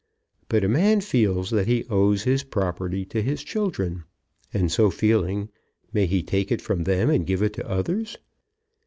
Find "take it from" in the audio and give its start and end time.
6.23-6.85